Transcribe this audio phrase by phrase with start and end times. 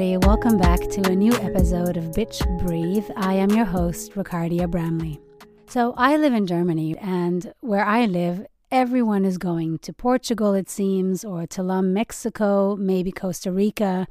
[0.00, 0.26] everybody.
[0.26, 3.04] Welcome back to a new episode of Bitch Breathe.
[3.16, 5.20] I am your host, Ricardia Bramley.
[5.66, 10.70] So, I live in Germany, and where I live, everyone is going to Portugal, it
[10.70, 14.08] seems, or Tulum, Mexico, maybe Costa Rica.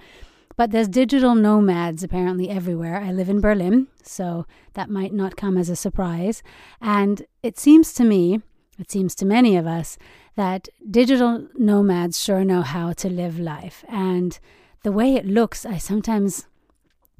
[0.56, 3.02] But there's digital nomads apparently everywhere.
[3.02, 4.46] I live in Berlin, so
[4.76, 6.44] that might not come as a surprise.
[6.80, 8.42] And it seems to me,
[8.78, 9.98] it seems to many of us,
[10.36, 13.84] that digital nomads sure know how to live life.
[13.90, 14.40] And
[14.84, 16.48] the way it looks, I sometimes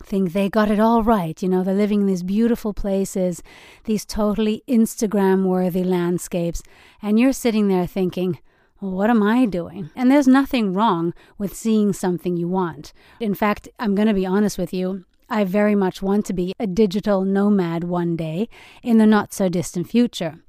[0.04, 1.42] think they got it all right.
[1.42, 3.44] You know, they're living in these beautiful places,
[3.84, 6.64] these totally Instagram worthy landscapes.
[7.02, 8.40] And you're sitting there thinking,
[8.80, 9.90] well, what am I doing?
[9.96, 12.94] And there's nothing wrong with seeing something you want.
[13.20, 15.06] In fact, I'm going to be honest with you.
[15.30, 18.50] I very much want to be a digital nomad one day
[18.82, 20.40] in the not so distant future.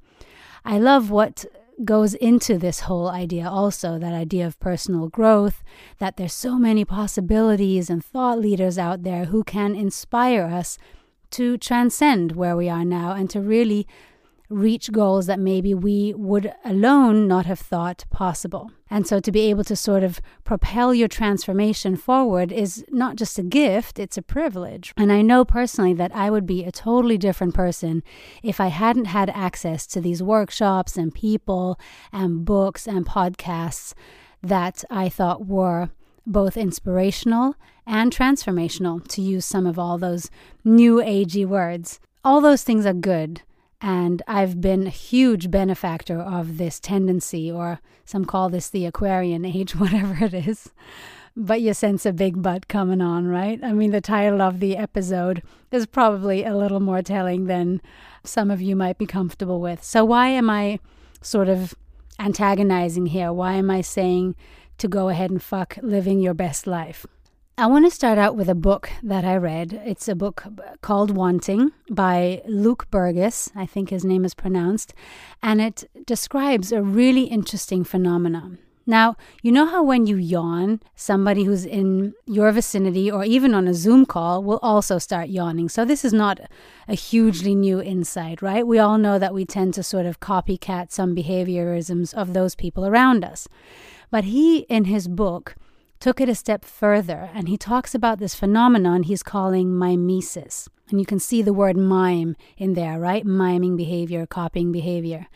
[0.65, 1.45] I love what
[1.85, 5.63] goes into this whole idea also that idea of personal growth
[5.99, 10.77] that there's so many possibilities and thought leaders out there who can inspire us
[11.31, 13.87] to transcend where we are now and to really
[14.51, 18.69] reach goals that maybe we would alone not have thought possible.
[18.89, 23.39] And so to be able to sort of propel your transformation forward is not just
[23.39, 24.93] a gift, it's a privilege.
[24.97, 28.03] And I know personally that I would be a totally different person
[28.43, 31.79] if I hadn't had access to these workshops and people
[32.11, 33.93] and books and podcasts
[34.43, 35.89] that I thought were
[36.27, 37.55] both inspirational
[37.87, 40.29] and transformational, to use some of all those
[40.63, 41.99] new agey words.
[42.23, 43.41] All those things are good.
[43.81, 49.43] And I've been a huge benefactor of this tendency, or some call this the Aquarian
[49.43, 50.69] age, whatever it is.
[51.35, 53.59] But you sense a big butt coming on, right?
[53.63, 57.81] I mean, the title of the episode is probably a little more telling than
[58.23, 59.81] some of you might be comfortable with.
[59.83, 60.79] So, why am I
[61.21, 61.73] sort of
[62.19, 63.31] antagonizing here?
[63.31, 64.35] Why am I saying
[64.77, 67.05] to go ahead and fuck living your best life?
[67.61, 69.79] I want to start out with a book that I read.
[69.85, 70.45] It's a book
[70.81, 74.95] called Wanting by Luke Burgis, I think his name is pronounced,
[75.43, 78.57] and it describes a really interesting phenomenon.
[78.87, 83.67] Now, you know how when you yawn, somebody who's in your vicinity or even on
[83.67, 85.69] a Zoom call will also start yawning.
[85.69, 86.39] So, this is not
[86.87, 88.65] a hugely new insight, right?
[88.65, 92.87] We all know that we tend to sort of copycat some behaviorisms of those people
[92.87, 93.47] around us.
[94.09, 95.55] But he, in his book,
[96.01, 100.67] took it a step further and he talks about this phenomenon he's calling mimesis.
[100.89, 103.23] And you can see the word mime in there, right?
[103.23, 105.27] Miming behavior, copying behavior.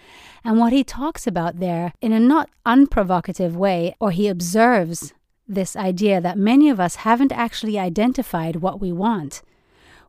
[0.43, 5.13] And what he talks about there in a not unprovocative way, or he observes
[5.47, 9.43] this idea that many of us haven't actually identified what we want.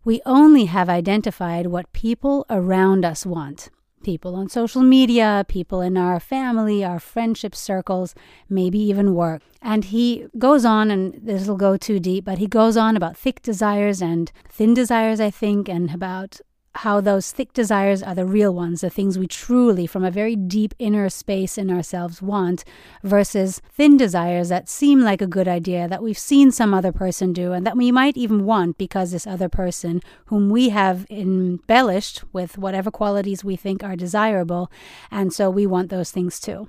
[0.05, 3.71] We only have identified what people around us want
[4.07, 8.15] people on social media, people in our family, our friendship circles,
[8.49, 9.43] maybe even work.
[9.61, 13.17] And he goes on, and this will go too deep, but he goes on about
[13.17, 16.41] thick desires and thin desires, I think, and about
[16.79, 20.37] how those thick desires are the real ones, the things we truly, from a very
[20.37, 22.65] deep inner space in ourselves, want,
[23.03, 27.33] versus thin desires that seem like a good idea that we've seen some other person
[27.33, 32.25] do and that we might even want because this other person, whom we have embellished
[32.33, 34.71] with whatever qualities we think are desirable,
[35.11, 36.69] and so we want those things too.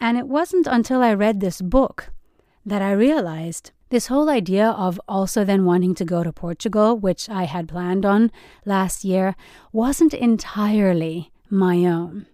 [0.00, 2.10] And it wasn't until I read this book
[2.64, 7.28] that I realized this whole idea of also then wanting to go to Portugal, which
[7.28, 8.32] I had planned on
[8.64, 9.36] last year,
[9.70, 12.26] wasn't entirely my own.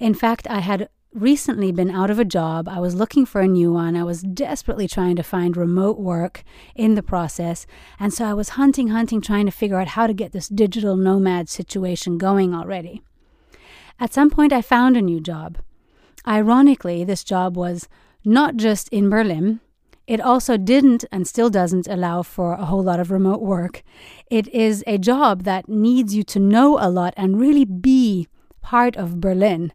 [0.00, 2.68] In fact, I had recently been out of a job.
[2.68, 3.96] I was looking for a new one.
[3.96, 6.42] I was desperately trying to find remote work
[6.74, 7.68] in the process.
[8.00, 10.96] And so I was hunting, hunting, trying to figure out how to get this digital
[10.96, 13.00] nomad situation going already.
[14.00, 15.58] At some point, I found a new job.
[16.26, 17.88] Ironically, this job was
[18.24, 19.60] not just in Berlin,
[20.06, 23.82] it also didn't and still doesn't allow for a whole lot of remote work.
[24.30, 28.28] It is a job that needs you to know a lot and really be
[28.62, 29.72] part of Berlin.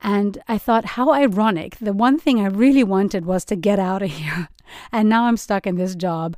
[0.00, 1.76] And I thought, how ironic.
[1.76, 4.48] The one thing I really wanted was to get out of here.
[4.90, 6.36] And now I'm stuck in this job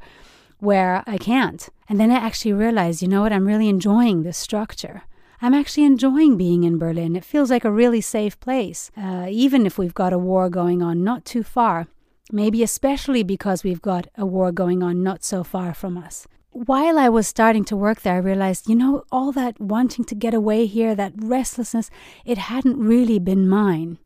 [0.58, 1.68] where I can't.
[1.88, 3.32] And then I actually realized, you know what?
[3.32, 5.02] I'm really enjoying this structure.
[5.40, 7.16] I'm actually enjoying being in Berlin.
[7.16, 10.82] It feels like a really safe place, uh, even if we've got a war going
[10.82, 11.86] on not too far
[12.32, 16.26] maybe especially because we've got a war going on not so far from us.
[16.50, 20.14] While I was starting to work there, I realized, you know, all that wanting to
[20.14, 21.90] get away here, that restlessness,
[22.24, 23.98] it hadn't really been mine.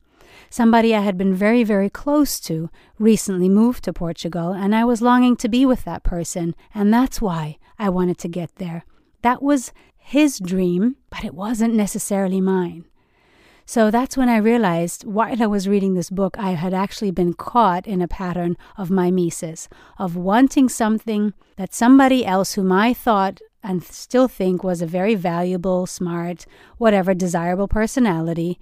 [0.51, 5.03] Somebody I had been very, very close to recently moved to Portugal, and I was
[5.03, 8.85] longing to be with that person, and that's why I wanted to get there.
[9.21, 12.87] That was his dream, but it wasn't necessarily mine.
[13.69, 17.35] So that's when I realized while I was reading this book, I had actually been
[17.35, 19.69] caught in a pattern of mimesis,
[19.99, 25.15] of wanting something that somebody else whom I thought and still think was a very
[25.15, 26.47] valuable, smart,
[26.79, 28.59] whatever, desirable personality,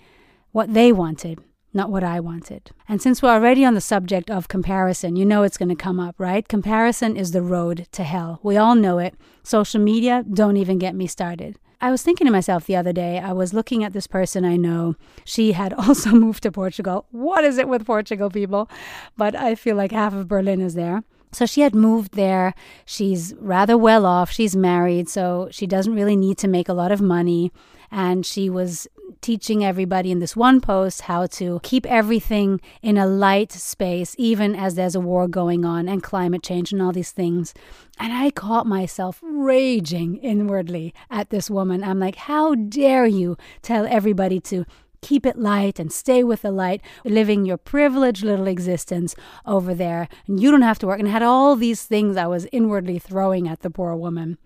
[0.51, 1.39] what they wanted,
[1.73, 2.73] not what I wanted.
[2.89, 6.01] And since we're already on the subject of comparison, you know it's going to come
[6.01, 6.49] up, right?
[6.49, 8.41] Comparison is the road to hell.
[8.43, 9.15] We all know it.
[9.45, 11.61] Social media, don't even get me started.
[11.81, 14.57] I was thinking to myself the other day, I was looking at this person I
[14.57, 14.95] know.
[15.25, 17.07] She had also moved to Portugal.
[17.11, 18.71] What is it with Portugal, people?
[19.17, 21.03] But I feel like half of Berlin is there.
[21.33, 22.55] So she had moved there.
[22.87, 24.31] She's rather well off.
[24.31, 27.53] She's married, so she doesn't really need to make a lot of money.
[27.91, 28.89] And she was
[29.21, 34.55] teaching everybody in this one post how to keep everything in a light space, even
[34.55, 37.55] as there's a war going on and climate change and all these things.
[37.99, 41.83] And I caught myself raging inwardly at this woman.
[41.83, 44.65] I'm like, how dare you tell everybody to
[45.03, 49.15] keep it light and stay with the light, living your privileged little existence
[49.45, 50.09] over there.
[50.27, 50.99] And you don't have to work.
[50.99, 54.39] And had all these things I was inwardly throwing at the poor woman.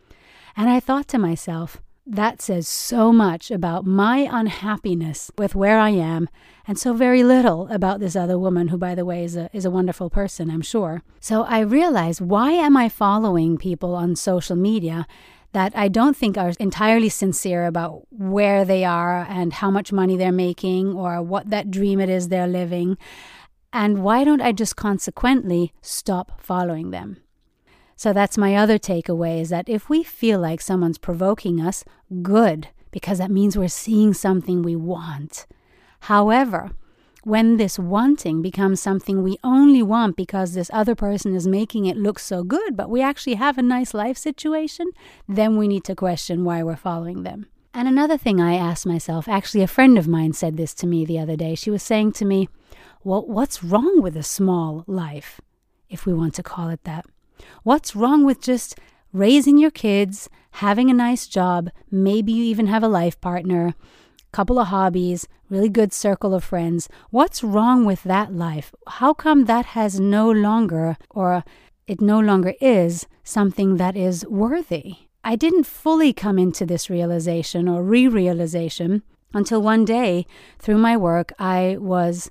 [0.56, 1.80] And I thought to myself,
[2.10, 6.28] that says so much about my unhappiness with where I am,
[6.66, 9.64] and so very little about this other woman, who, by the way, is a, is
[9.64, 11.02] a wonderful person, I'm sure.
[11.20, 15.06] So I realize why am I following people on social media
[15.52, 20.16] that I don't think are entirely sincere about where they are and how much money
[20.16, 22.98] they're making or what that dream it is they're living?
[23.72, 27.18] And why don't I just consequently stop following them?
[28.00, 31.84] So that's my other takeaway is that if we feel like someone's provoking us,
[32.22, 35.46] good, because that means we're seeing something we want.
[36.04, 36.70] However,
[37.24, 41.98] when this wanting becomes something we only want because this other person is making it
[41.98, 44.86] look so good, but we actually have a nice life situation,
[45.28, 47.48] then we need to question why we're following them.
[47.74, 51.04] And another thing I asked myself, actually, a friend of mine said this to me
[51.04, 51.54] the other day.
[51.54, 52.48] She was saying to me,
[53.04, 55.38] Well, what's wrong with a small life,
[55.90, 57.04] if we want to call it that?
[57.62, 58.78] What's wrong with just
[59.12, 63.74] raising your kids, having a nice job, maybe you even have a life partner,
[64.32, 66.88] couple of hobbies, really good circle of friends.
[67.10, 68.72] What's wrong with that life?
[68.86, 71.44] How come that has no longer or
[71.86, 74.96] it no longer is something that is worthy?
[75.24, 79.02] I didn't fully come into this realization or re realization
[79.34, 80.26] until one day
[80.58, 82.30] through my work, I was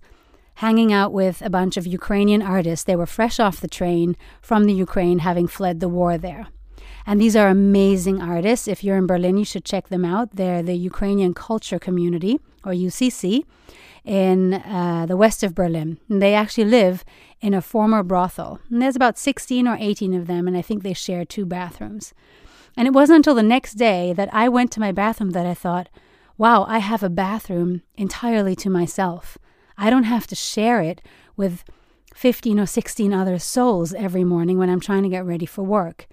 [0.59, 2.83] hanging out with a bunch of Ukrainian artists.
[2.83, 6.47] They were fresh off the train from the Ukraine, having fled the war there.
[7.05, 8.67] And these are amazing artists.
[8.67, 10.35] If you're in Berlin, you should check them out.
[10.35, 13.45] They're the Ukrainian Culture Community, or UCC,
[14.03, 15.97] in uh, the west of Berlin.
[16.09, 17.05] And they actually live
[17.39, 18.59] in a former brothel.
[18.69, 22.13] And there's about 16 or 18 of them, and I think they share two bathrooms.
[22.75, 25.53] And it wasn't until the next day that I went to my bathroom that I
[25.53, 25.87] thought,
[26.37, 29.37] wow, I have a bathroom entirely to myself.
[29.79, 31.01] I don't have to share it
[31.37, 31.63] with
[32.13, 36.05] 15 or 16 other souls every morning when I'm trying to get ready for work.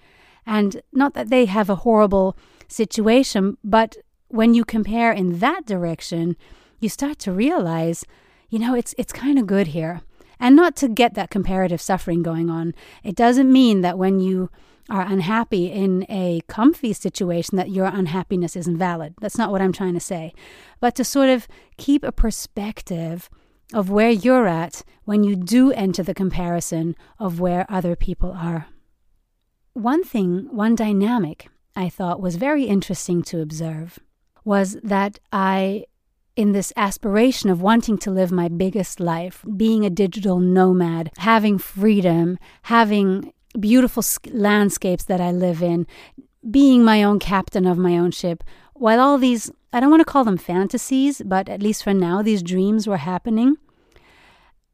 [0.45, 2.37] And not that they have a horrible
[2.69, 3.97] situation, but
[4.29, 6.37] when you compare in that direction,
[6.79, 8.05] you start to realize,
[8.49, 10.01] you know, it's it's kind of good here.
[10.39, 12.73] And not to get that comparative suffering going on.
[13.03, 14.49] It doesn't mean that when you
[14.89, 19.15] are unhappy in a comfy situation that your unhappiness isn't valid.
[19.19, 20.33] That's not what I'm trying to say.
[20.79, 21.47] But to sort of
[21.77, 23.29] keep a perspective
[23.73, 28.67] of where you're at when you do enter the comparison of where other people are.
[29.73, 33.99] One thing, one dynamic I thought was very interesting to observe
[34.43, 35.85] was that I,
[36.35, 41.57] in this aspiration of wanting to live my biggest life, being a digital nomad, having
[41.57, 45.85] freedom, having beautiful landscapes that I live in,
[46.49, 48.43] being my own captain of my own ship,
[48.73, 52.21] while all these, I don't want to call them fantasies, but at least for now,
[52.21, 53.57] these dreams were happening,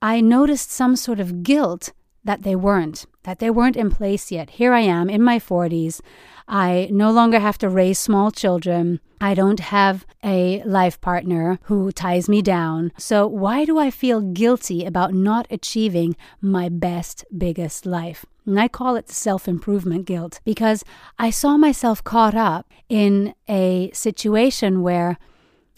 [0.02, 4.52] I noticed some sort of guilt that they weren't, that they weren't in place yet.
[4.52, 6.02] Here I am in my 40s.
[6.48, 9.00] I no longer have to raise small children.
[9.22, 12.92] I don't have a life partner who ties me down.
[12.98, 18.26] So, why do I feel guilty about not achieving my best, biggest life?
[18.46, 20.84] And I call it self improvement guilt because
[21.18, 25.18] I saw myself caught up in a situation where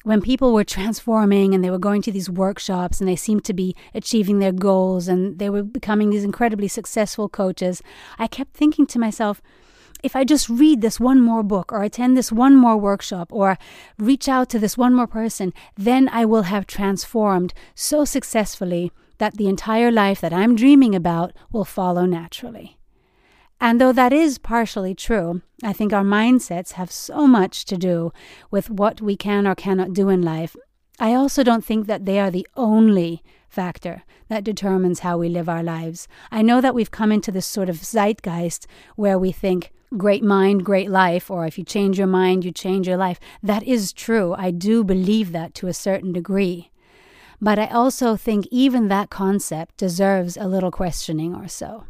[0.05, 3.53] when people were transforming and they were going to these workshops and they seemed to
[3.53, 7.81] be achieving their goals and they were becoming these incredibly successful coaches,
[8.19, 9.41] I kept thinking to myself,
[10.03, 13.57] if I just read this one more book or attend this one more workshop or
[13.97, 19.38] reach out to this one more person, then I will have transformed so successfully that
[19.38, 22.77] the entire life that I'm dreaming about will follow naturally.
[23.59, 28.12] And though that is partially true, I think our mindsets have so much to do
[28.51, 30.55] with what we can or cannot do in life.
[31.00, 35.50] I also don't think that they are the only factor that determines how we live
[35.50, 36.07] our lives.
[36.31, 40.65] I know that we've come into this sort of zeitgeist where we think great mind,
[40.65, 43.19] great life, or if you change your mind, you change your life.
[43.41, 44.33] That is true.
[44.38, 46.71] I do believe that to a certain degree.
[47.41, 51.85] But I also think even that concept deserves a little questioning or so.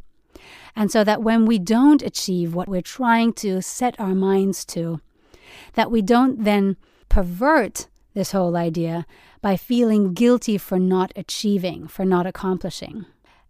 [0.76, 5.02] And so that when we don't achieve what we're trying to set our minds to,
[5.74, 6.78] that we don't then
[7.10, 9.06] pervert this whole idea
[9.42, 13.06] by feeling guilty for not achieving, for not accomplishing.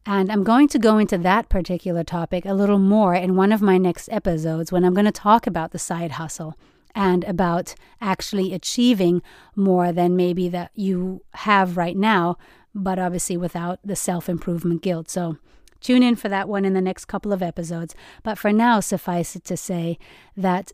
[0.05, 3.61] And I'm going to go into that particular topic a little more in one of
[3.61, 6.55] my next episodes when I'm going to talk about the side hustle
[6.93, 9.21] and about actually achieving
[9.55, 12.37] more than maybe that you have right now,
[12.73, 15.09] but obviously without the self improvement guilt.
[15.09, 15.37] So
[15.79, 17.95] tune in for that one in the next couple of episodes.
[18.23, 19.97] But for now, suffice it to say
[20.35, 20.71] that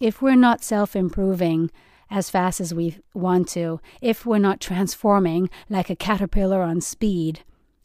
[0.00, 1.70] if we're not self improving,
[2.10, 7.40] as fast as we want to, if we're not transforming like a caterpillar on speed,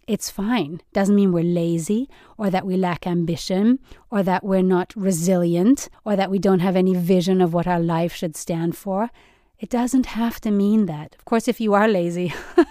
[0.08, 0.82] it's fine.
[0.92, 3.80] Doesn't mean we're lazy or that we lack ambition
[4.10, 7.80] or that we're not resilient or that we don't have any vision of what our
[7.80, 9.12] life should stand for.
[9.60, 11.16] It doesn't have to mean that.
[11.16, 12.34] Of course, if you are lazy,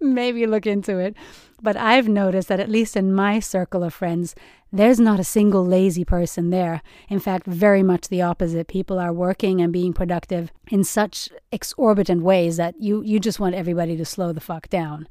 [0.00, 1.16] maybe look into it.
[1.62, 4.34] But I've noticed that at least in my circle of friends,
[4.72, 6.82] there's not a single lazy person there.
[7.08, 8.68] In fact, very much the opposite.
[8.68, 13.54] People are working and being productive in such exorbitant ways that you, you just want
[13.54, 15.08] everybody to slow the fuck down.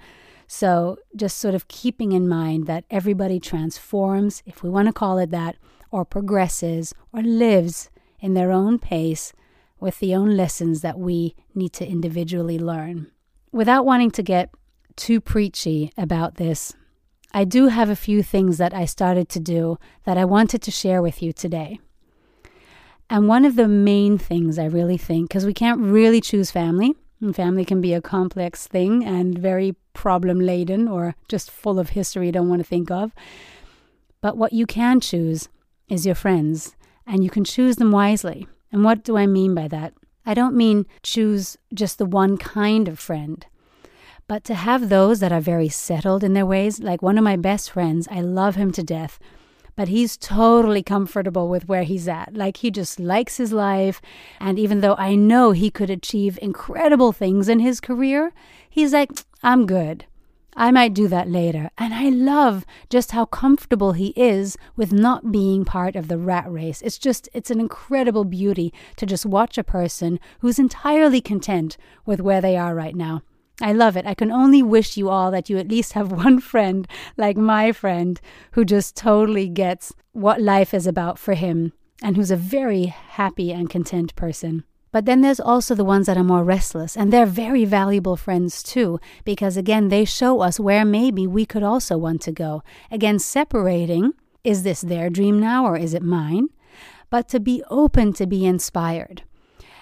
[0.48, 5.18] So, just sort of keeping in mind that everybody transforms, if we want to call
[5.18, 5.56] it that,
[5.90, 9.34] or progresses, or lives in their own pace
[9.80, 13.12] with the own lessons that we need to individually learn.
[13.52, 14.52] Without wanting to get
[14.96, 16.74] too preachy about this,
[17.32, 20.72] I do have a few things that I started to do that I wanted to
[20.72, 21.80] share with you today.
[23.10, 26.96] And one of the main things I really think, because we can't really choose family,
[27.22, 31.90] and family can be a complex thing and very problem laden or just full of
[31.90, 33.14] history you don't want to think of.
[34.22, 35.50] But what you can choose
[35.88, 36.76] is your friends,
[37.06, 38.48] and you can choose them wisely.
[38.72, 39.94] And what do I mean by that?
[40.26, 43.46] I don't mean choose just the one kind of friend.
[44.28, 47.36] But to have those that are very settled in their ways, like one of my
[47.36, 49.20] best friends, I love him to death,
[49.76, 52.34] but he's totally comfortable with where he's at.
[52.34, 54.02] Like he just likes his life.
[54.40, 58.34] And even though I know he could achieve incredible things in his career,
[58.68, 59.12] he's like,
[59.44, 60.06] I'm good.
[60.58, 61.70] I might do that later.
[61.78, 66.52] And I love just how comfortable he is with not being part of the rat
[66.52, 66.82] race.
[66.82, 71.78] It's just, it's an incredible beauty to just watch a person who's entirely content
[72.08, 73.22] with where they are right now.
[73.62, 74.06] I love it.
[74.06, 77.72] I can only wish you all that you at least have one friend like my
[77.72, 78.20] friend
[78.52, 83.52] who just totally gets what life is about for him and who's a very happy
[83.52, 84.64] and content person.
[84.92, 88.64] But then there's also the ones that are more restless, and they're very valuable friends
[88.64, 92.64] too, because again, they show us where maybe we could also want to go.
[92.90, 94.14] Again, separating
[94.46, 96.48] is this their dream now or is it mine?
[97.10, 99.24] But to be open to be inspired.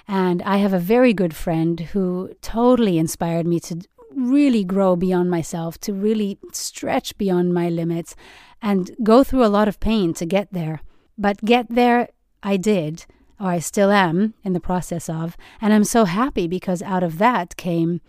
[0.08, 3.82] And I have a very good friend who totally inspired me to
[4.16, 8.16] really grow beyond myself, to really stretch beyond my limits
[8.62, 10.82] and go through a lot of pain to get there.
[11.18, 12.10] But get there,
[12.42, 13.06] I did,
[13.40, 15.38] or I still am in the process of.
[15.62, 18.02] And I'm so happy because out of that came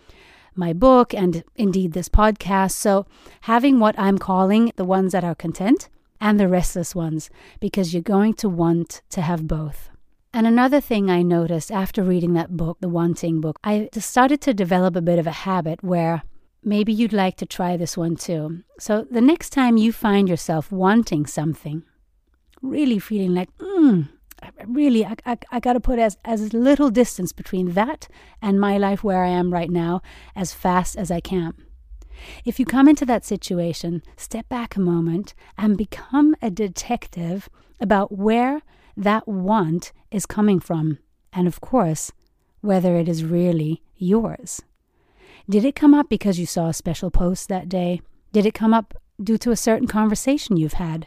[0.54, 2.72] my book and indeed this podcast.
[2.72, 3.06] So
[3.42, 5.88] having what I'm calling the ones that are content
[6.20, 9.90] and the restless ones, because you're going to want to have both.
[10.34, 14.52] And another thing I noticed after reading that book, the Wanting book, I started to
[14.52, 16.24] develop a bit of a habit where
[16.64, 18.64] maybe you'd like to try this one too.
[18.80, 21.84] So the next time you find yourself wanting something,
[22.60, 24.08] really feeling like, mm,
[24.66, 28.08] really, I, I, I got to put as, as little distance between that
[28.42, 30.02] and my life where I am right now
[30.34, 31.54] as fast as I can.
[32.44, 37.48] If you come into that situation, step back a moment and become a detective
[37.80, 38.62] about where
[38.96, 40.98] that want is coming from,
[41.32, 42.12] and of course,
[42.60, 44.62] whether it is really yours.
[45.48, 48.00] Did it come up because you saw a special post that day?
[48.32, 51.06] Did it come up due to a certain conversation you've had?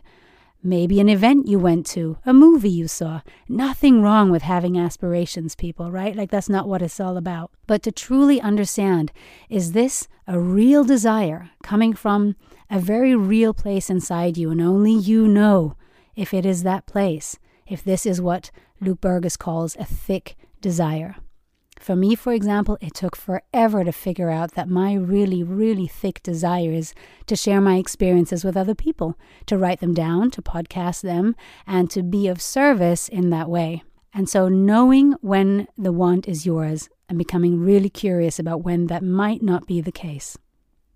[0.64, 3.22] Maybe an event you went to, a movie you saw.
[3.48, 6.16] Nothing wrong with having aspirations, people, right?
[6.16, 7.52] Like that's not what it's all about.
[7.68, 9.12] But to truly understand,
[9.50, 12.36] is this a real desire coming from
[12.70, 15.76] a very real place inside you, and only you know
[16.16, 17.38] if it is that place?
[17.68, 21.16] If this is what Luke Burgis calls a thick desire.
[21.80, 26.24] For me, for example, it took forever to figure out that my really, really thick
[26.24, 26.94] desire is
[27.28, 31.36] to share my experiences with other people, to write them down, to podcast them,
[31.68, 33.84] and to be of service in that way.
[34.14, 39.04] And so, knowing when the want is yours and becoming really curious about when that
[39.04, 40.38] might not be the case.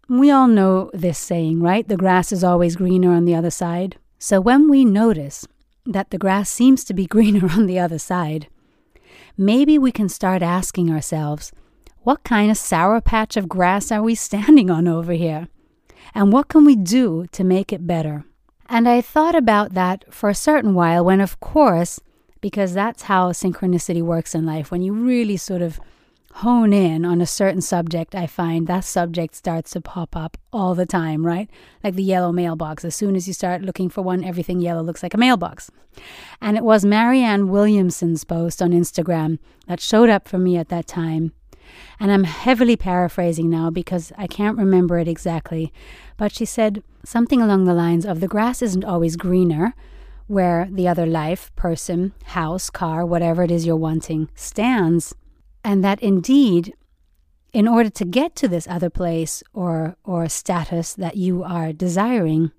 [0.09, 1.87] We all know this saying, right?
[1.87, 3.97] The grass is always greener on the other side.
[4.17, 5.45] So, when we notice
[5.85, 8.47] that the grass seems to be greener on the other side,
[9.37, 11.51] maybe we can start asking ourselves,
[12.03, 15.47] what kind of sour patch of grass are we standing on over here?
[16.15, 18.25] And what can we do to make it better?
[18.67, 21.99] And I thought about that for a certain while when, of course,
[22.39, 24.71] because that's how synchronicity works in life.
[24.71, 25.79] When you really sort of
[26.35, 30.75] hone in on a certain subject, I find that subject starts to pop up all
[30.75, 31.49] the time, right?
[31.83, 32.85] Like the yellow mailbox.
[32.85, 35.69] As soon as you start looking for one, everything yellow looks like a mailbox.
[36.41, 40.87] And it was Marianne Williamson's post on Instagram that showed up for me at that
[40.87, 41.33] time.
[41.99, 45.71] And I'm heavily paraphrasing now because I can't remember it exactly.
[46.17, 49.73] But she said something along the lines of the grass isn't always greener
[50.27, 55.13] where the other life, person, house, car, whatever it is you're wanting, stands,
[55.63, 56.73] and that indeed,
[57.53, 62.51] in order to get to this other place or, or status that you are desiring,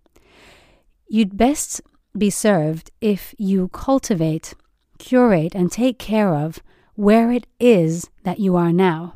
[1.09, 1.81] you'd best
[2.17, 4.55] be served if you cultivate,
[4.99, 6.61] curate, and take care of
[6.95, 9.15] where it is that you are now.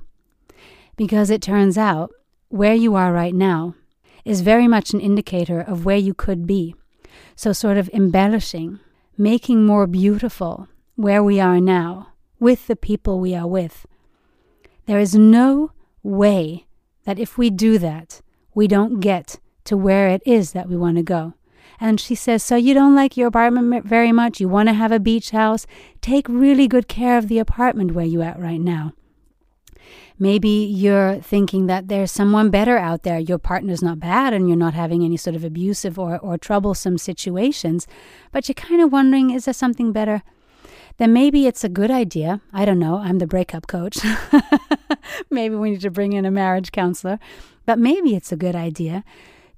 [0.97, 2.11] Because it turns out
[2.49, 3.75] where you are right now
[4.25, 6.75] is very much an indicator of where you could be.
[7.35, 8.81] So, sort of embellishing,
[9.19, 13.87] making more beautiful where we are now with the people we are with.
[14.87, 16.67] There is no way
[17.05, 18.21] that if we do that,
[18.55, 21.35] we don't get to where it is that we want to go.
[21.79, 24.41] And she says, So you don't like your apartment very much?
[24.41, 25.67] You want to have a beach house?
[26.01, 28.93] Take really good care of the apartment where you're at right now.
[30.19, 33.19] Maybe you're thinking that there's someone better out there.
[33.19, 36.97] Your partner's not bad and you're not having any sort of abusive or, or troublesome
[36.97, 37.87] situations,
[38.33, 40.23] but you're kind of wondering, is there something better?
[40.99, 42.41] Then maybe it's a good idea.
[42.53, 42.99] I don't know.
[42.99, 43.99] I'm the breakup coach.
[45.31, 47.19] maybe we need to bring in a marriage counselor.
[47.67, 49.05] But maybe it's a good idea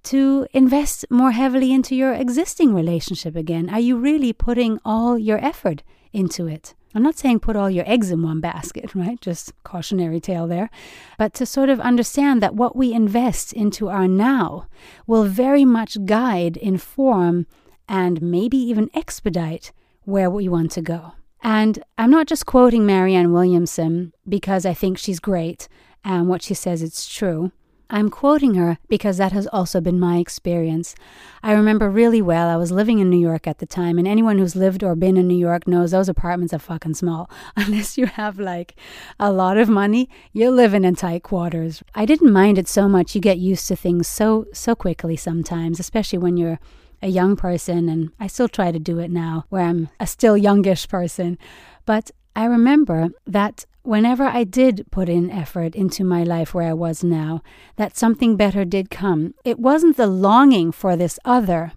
[0.04, 3.68] to invest more heavily into your existing relationship again.
[3.70, 6.74] Are you really putting all your effort into it?
[6.94, 9.20] I'm not saying put all your eggs in one basket, right?
[9.20, 10.70] Just cautionary tale there.
[11.18, 14.66] But to sort of understand that what we invest into our now
[15.06, 17.46] will very much guide, inform,
[17.88, 19.72] and maybe even expedite
[20.04, 21.12] where we want to go.
[21.42, 25.68] And I'm not just quoting Marianne Williamson because I think she's great
[26.04, 27.52] and what she says is true.
[27.90, 30.94] I'm quoting her because that has also been my experience.
[31.42, 34.36] I remember really well, I was living in New York at the time, and anyone
[34.36, 37.30] who's lived or been in New York knows those apartments are fucking small.
[37.56, 38.78] Unless you have like
[39.18, 41.82] a lot of money, you're living in tight quarters.
[41.94, 43.14] I didn't mind it so much.
[43.14, 46.60] You get used to things so, so quickly sometimes, especially when you're
[47.02, 50.36] a young person, and I still try to do it now, where I'm a still
[50.36, 51.38] youngish person.
[51.86, 56.74] But I remember that whenever I did put in effort into my life where I
[56.74, 57.42] was now,
[57.76, 59.34] that something better did come.
[59.44, 61.72] It wasn't the longing for this other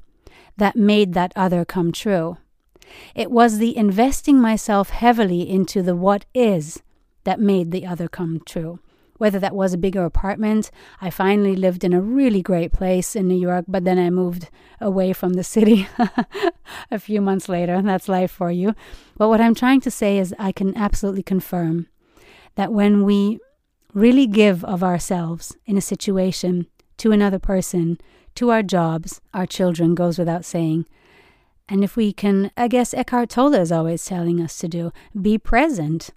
[0.58, 2.38] that made that other come true.
[3.16, 6.84] It was the investing myself heavily into the what is
[7.24, 8.80] that made the other come true.
[9.22, 13.28] Whether that was a bigger apartment, I finally lived in a really great place in
[13.28, 15.88] New York, but then I moved away from the city
[16.90, 17.84] a few months later.
[17.84, 18.74] That's life for you.
[19.18, 21.86] But what I'm trying to say is, I can absolutely confirm
[22.56, 23.38] that when we
[23.94, 26.66] really give of ourselves in a situation
[26.98, 28.00] to another person,
[28.34, 30.88] to our jobs, our children, goes without saying.
[31.70, 35.38] And if we can, I guess Eckhart Tolle is always telling us to do, be
[35.38, 36.10] present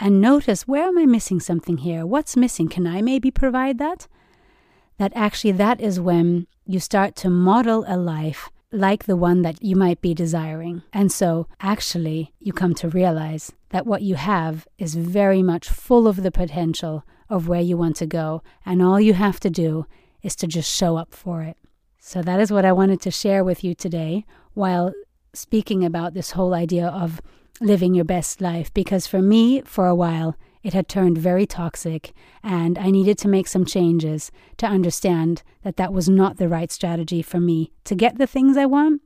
[0.00, 2.06] and notice where am I missing something here?
[2.06, 2.68] What's missing?
[2.68, 4.06] Can I maybe provide that?
[4.98, 9.62] That actually, that is when you start to model a life like the one that
[9.62, 10.82] you might be desiring.
[10.92, 16.06] And so, actually, you come to realize that what you have is very much full
[16.06, 18.42] of the potential of where you want to go.
[18.66, 19.86] And all you have to do
[20.22, 21.56] is to just show up for it.
[21.98, 24.92] So, that is what I wanted to share with you today while
[25.32, 27.20] speaking about this whole idea of
[27.60, 28.72] living your best life.
[28.72, 33.28] Because for me, for a while, it had turned very toxic, and I needed to
[33.28, 37.94] make some changes to understand that that was not the right strategy for me to
[37.94, 39.00] get the things I want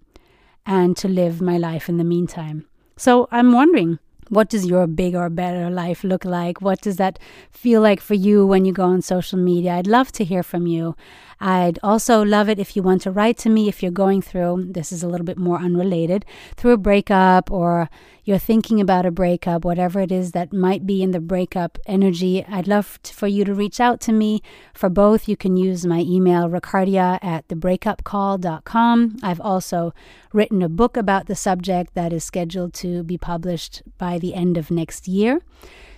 [0.65, 2.67] and to live my life in the meantime.
[2.97, 6.63] So I'm wondering, what does your big or better life look like?
[6.63, 7.19] What does that
[7.51, 9.73] feel like for you when you go on social media?
[9.73, 10.97] I'd love to hear from you.
[11.43, 14.69] I'd also love it if you want to write to me if you're going through,
[14.71, 16.25] this is a little bit more unrelated,
[16.57, 17.91] through a breakup or
[18.23, 22.45] you're thinking about a breakup, whatever it is that might be in the breakup energy.
[22.47, 24.41] I'd love for you to reach out to me.
[24.73, 29.17] For both, you can use my email, ricardia at thebreakupcall.com.
[29.25, 29.93] I've also
[30.33, 34.57] written a book about the subject that is scheduled to be published by the end
[34.57, 35.41] of next year.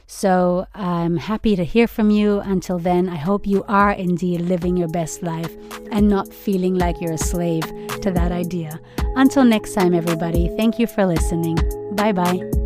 [0.06, 2.40] So I'm happy to hear from you.
[2.40, 5.52] Until then, I hope you are indeed living your best life
[5.90, 7.64] and not feeling like you're a slave
[8.02, 8.80] to that idea.
[9.16, 11.56] Until next time, everybody, thank you for listening.
[11.92, 12.63] Bye bye.